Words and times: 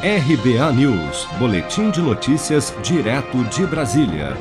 RBA 0.00 0.72
News, 0.74 1.26
Boletim 1.40 1.90
de 1.90 2.00
Notícias, 2.00 2.72
direto 2.84 3.42
de 3.46 3.66
Brasília. 3.66 4.36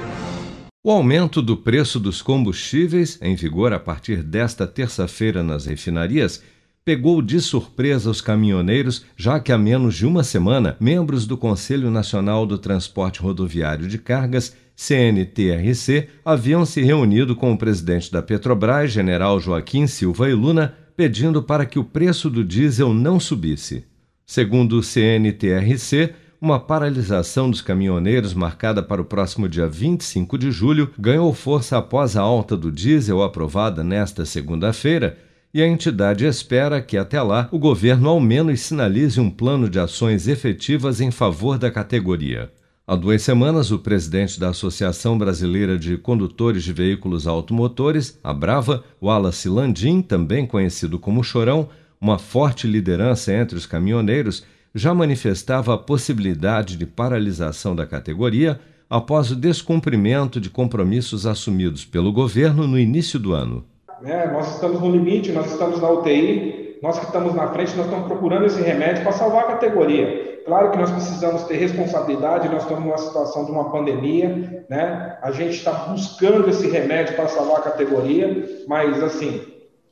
O 0.86 0.92
aumento 0.92 1.42
do 1.42 1.58
preço 1.58 2.00
dos 2.00 2.22
combustíveis, 2.22 3.18
em 3.24 3.34
vigor 3.34 3.74
a 3.74 3.80
partir 3.80 4.22
desta 4.22 4.68
terça-feira 4.68 5.42
nas 5.42 5.66
refinarias, 5.66 6.44
pegou 6.86 7.24
de 7.24 7.42
surpresa 7.42 8.08
os 8.08 8.22
caminhoneiros, 8.22 9.04
já 9.16 9.40
que 9.40 9.52
há 9.52 9.58
menos 9.58 9.96
de 9.96 10.06
uma 10.06 10.24
semana, 10.24 10.78
membros 10.80 11.26
do 11.26 11.36
Conselho 11.36 11.90
Nacional 11.90 12.46
do 12.46 12.60
Transporte 12.60 13.20
Rodoviário 13.20 13.88
de 13.88 13.98
Cargas, 13.98 14.56
CNTRC, 14.76 16.08
haviam 16.24 16.68
se 16.68 16.84
reunido 16.84 17.36
com 17.36 17.52
o 17.52 17.58
presidente 17.58 18.12
da 18.12 18.22
Petrobras, 18.22 18.92
general 18.92 19.40
Joaquim 19.40 19.88
Silva 19.88 20.30
e 20.30 20.36
Luna, 20.36 20.76
pedindo 20.96 21.42
para 21.42 21.66
que 21.66 21.80
o 21.80 21.84
preço 21.84 22.30
do 22.30 22.44
diesel 22.44 22.94
não 22.94 23.20
subisse. 23.20 23.86
Segundo 24.30 24.80
o 24.80 24.84
CNTRC, 24.84 26.14
uma 26.42 26.60
paralisação 26.60 27.50
dos 27.50 27.62
caminhoneiros 27.62 28.34
marcada 28.34 28.84
para 28.84 29.02
o 29.02 29.06
próximo 29.06 29.48
dia 29.48 29.70
25 29.70 30.38
de 30.38 30.52
julho 30.52 30.92
ganhou 31.00 31.34
força 31.34 31.78
após 31.78 32.18
a 32.18 32.22
alta 32.24 32.58
do 32.58 32.70
diesel 32.70 33.24
aprovada 33.24 33.86
nesta 33.86 34.26
segunda-feira 34.26 35.18
e 35.54 35.62
a 35.62 35.68
entidade 35.68 36.26
espera 36.26 36.82
que 36.82 36.98
até 36.98 37.22
lá 37.22 37.48
o 37.54 37.58
governo 37.58 38.10
ao 38.10 38.20
menos 38.20 38.60
sinalize 38.60 39.18
um 39.18 39.30
plano 39.30 39.70
de 39.70 39.80
ações 39.80 40.28
efetivas 40.28 41.00
em 41.00 41.10
favor 41.10 41.58
da 41.58 41.72
categoria. 41.72 42.52
Há 42.86 42.98
duas 42.98 43.22
semanas, 43.22 43.72
o 43.72 43.80
presidente 43.80 44.38
da 44.38 44.50
Associação 44.50 45.18
Brasileira 45.18 45.80
de 45.80 45.98
Condutores 45.98 46.66
de 46.66 46.74
Veículos 46.74 47.28
Automotores, 47.28 48.20
a 48.22 48.34
Brava, 48.34 48.84
Wallace 49.02 49.48
Landim, 49.48 50.02
também 50.02 50.46
conhecido 50.46 51.00
como 51.00 51.24
Chorão, 51.24 51.70
uma 52.00 52.20
forte 52.20 52.68
liderança 52.68 53.34
entre 53.34 53.58
os 53.58 53.66
caminhoneiros, 53.66 54.46
já 54.74 54.94
manifestava 54.94 55.74
a 55.74 55.78
possibilidade 55.78 56.78
de 56.78 56.86
paralisação 56.86 57.76
da 57.76 57.86
categoria 57.86 58.60
após 58.90 59.32
o 59.32 59.36
descumprimento 59.36 60.40
de 60.40 60.50
compromissos 60.50 61.26
assumidos 61.26 61.84
pelo 61.84 62.12
governo 62.12 62.68
no 62.68 62.80
início 62.80 63.20
do 63.20 63.34
ano. 63.34 63.66
É, 64.04 64.32
nós 64.32 64.54
estamos 64.54 64.80
no 64.80 64.92
limite, 64.92 65.32
nós 65.32 65.52
estamos 65.52 65.82
na 65.82 65.90
UTI, 65.90 66.78
nós 66.82 67.00
que 67.00 67.06
estamos 67.06 67.34
na 67.34 67.48
frente, 67.48 67.76
nós 67.76 67.88
estamos 67.88 68.08
procurando 68.08 68.46
esse 68.46 68.62
remédio 68.62 69.04
para 69.04 69.12
salvar 69.12 69.46
a 69.46 69.48
categoria. 69.48 70.42
Claro 70.46 70.72
que 70.72 70.78
nós 70.78 70.92
precisamos 70.92 71.44
ter 71.44 71.58
responsabilidade, 71.58 72.48
nós 72.48 72.62
estamos 72.62 72.86
numa 72.86 72.98
situação 72.98 73.44
de 73.44 73.52
uma 73.52 73.70
pandemia, 73.72 74.66
né? 74.70 75.18
A 75.22 75.32
gente 75.32 75.56
está 75.56 75.72
buscando 75.72 76.50
esse 76.50 76.70
remédio 76.70 77.16
para 77.16 77.28
salvar 77.28 77.58
a 77.58 77.64
categoria, 77.64 78.64
mas 78.68 79.04
assim, 79.04 79.42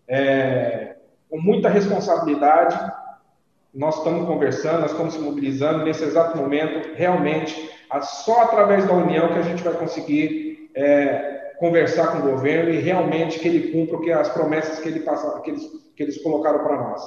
é, 0.07 0.94
com 1.35 1.41
muita 1.41 1.67
responsabilidade, 1.67 2.79
nós 3.73 3.97
estamos 3.97 4.25
conversando, 4.25 4.79
nós 4.79 4.91
estamos 4.91 5.15
se 5.15 5.19
mobilizando 5.19 5.83
nesse 5.83 6.05
exato 6.05 6.37
momento, 6.37 6.95
realmente, 6.95 7.71
só 8.23 8.43
através 8.43 8.87
da 8.87 8.93
união 8.93 9.33
que 9.33 9.39
a 9.39 9.41
gente 9.41 9.61
vai 9.61 9.73
conseguir 9.73 10.69
é, 10.73 11.51
conversar 11.59 12.13
com 12.13 12.19
o 12.19 12.31
governo 12.31 12.73
e 12.73 12.79
realmente 12.79 13.37
que 13.37 13.49
ele 13.49 13.73
cumpra 13.73 13.99
que 13.99 14.13
as 14.13 14.29
promessas 14.29 14.79
que, 14.79 14.87
ele 14.87 15.01
passa, 15.01 15.41
que, 15.41 15.51
eles, 15.51 15.63
que 15.97 16.03
eles 16.03 16.23
colocaram 16.23 16.59
para 16.59 16.77
nós. 16.77 17.01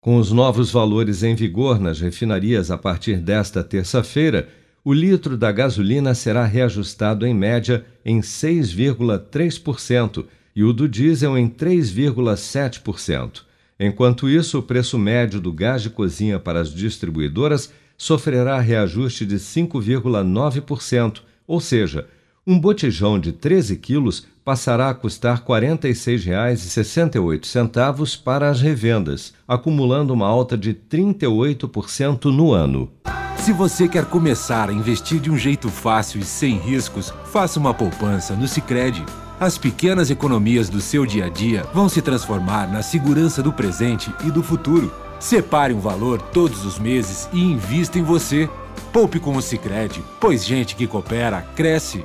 Com 0.00 0.16
os 0.16 0.32
novos 0.32 0.72
valores 0.72 1.22
em 1.22 1.34
vigor 1.34 1.78
nas 1.78 2.00
refinarias 2.00 2.70
a 2.70 2.78
partir 2.78 3.18
desta 3.18 3.62
terça-feira, 3.62 4.48
o 4.82 4.94
litro 4.94 5.36
da 5.36 5.52
gasolina 5.52 6.14
será 6.14 6.46
reajustado 6.46 7.26
em 7.26 7.34
média 7.34 7.84
em 8.02 8.20
6,3% 8.20 10.24
e 10.56 10.64
o 10.64 10.72
do 10.72 10.88
diesel 10.88 11.36
em 11.36 11.50
3,7%. 11.50 13.42
Enquanto 13.78 14.28
isso, 14.28 14.58
o 14.58 14.62
preço 14.62 14.98
médio 14.98 15.40
do 15.40 15.52
gás 15.52 15.82
de 15.82 15.90
cozinha 15.90 16.38
para 16.38 16.60
as 16.60 16.72
distribuidoras 16.72 17.72
sofrerá 17.96 18.60
reajuste 18.60 19.24
de 19.26 19.36
5,9%, 19.36 21.20
ou 21.46 21.60
seja, 21.60 22.06
um 22.46 22.58
botijão 22.58 23.18
de 23.18 23.32
13 23.32 23.76
quilos 23.76 24.26
passará 24.44 24.90
a 24.90 24.94
custar 24.94 25.38
R$ 25.38 25.44
46,68 25.46 28.22
para 28.22 28.50
as 28.50 28.60
revendas, 28.60 29.32
acumulando 29.48 30.12
uma 30.12 30.26
alta 30.26 30.58
de 30.58 30.74
38% 30.74 32.26
no 32.26 32.52
ano. 32.52 32.92
Se 33.38 33.52
você 33.52 33.88
quer 33.88 34.04
começar 34.04 34.68
a 34.68 34.72
investir 34.72 35.20
de 35.20 35.30
um 35.30 35.38
jeito 35.38 35.68
fácil 35.68 36.20
e 36.20 36.24
sem 36.24 36.58
riscos, 36.58 37.12
faça 37.26 37.58
uma 37.58 37.74
poupança 37.74 38.34
no 38.34 38.46
Sicredi. 38.46 39.02
As 39.38 39.58
pequenas 39.58 40.10
economias 40.10 40.68
do 40.68 40.80
seu 40.80 41.04
dia 41.04 41.26
a 41.26 41.28
dia 41.28 41.64
vão 41.74 41.88
se 41.88 42.00
transformar 42.00 42.68
na 42.68 42.82
segurança 42.82 43.42
do 43.42 43.52
presente 43.52 44.14
e 44.24 44.30
do 44.30 44.42
futuro. 44.42 44.92
Separe 45.18 45.74
um 45.74 45.80
valor 45.80 46.20
todos 46.20 46.64
os 46.64 46.78
meses 46.78 47.28
e 47.32 47.42
invista 47.42 47.98
em 47.98 48.02
você. 48.02 48.48
Poupe 48.92 49.18
com 49.18 49.36
o 49.36 49.42
Sicredi, 49.42 50.04
pois 50.20 50.44
gente 50.44 50.76
que 50.76 50.86
coopera 50.86 51.42
cresce. 51.56 52.04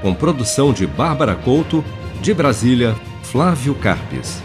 Com 0.00 0.14
produção 0.14 0.72
de 0.72 0.86
Bárbara 0.86 1.34
Couto, 1.34 1.84
de 2.22 2.32
Brasília, 2.32 2.96
Flávio 3.24 3.74
Carpes. 3.74 4.40